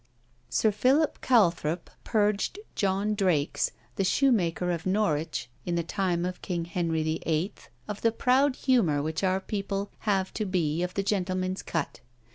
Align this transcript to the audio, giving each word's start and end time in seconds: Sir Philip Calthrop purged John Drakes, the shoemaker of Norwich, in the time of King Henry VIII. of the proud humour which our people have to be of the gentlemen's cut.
Sir 0.49 0.71
Philip 0.71 1.21
Calthrop 1.21 1.91
purged 2.03 2.57
John 2.73 3.13
Drakes, 3.13 3.69
the 3.97 4.03
shoemaker 4.03 4.71
of 4.71 4.87
Norwich, 4.87 5.47
in 5.63 5.75
the 5.75 5.83
time 5.83 6.25
of 6.25 6.41
King 6.41 6.65
Henry 6.65 7.03
VIII. 7.03 7.53
of 7.87 8.01
the 8.01 8.11
proud 8.11 8.55
humour 8.55 9.03
which 9.03 9.23
our 9.23 9.39
people 9.39 9.91
have 10.09 10.33
to 10.33 10.45
be 10.47 10.81
of 10.81 10.95
the 10.95 11.03
gentlemen's 11.03 11.61
cut. 11.61 11.99